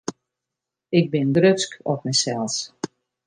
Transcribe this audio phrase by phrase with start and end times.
[0.99, 2.57] Ik bin grutsk op mysels.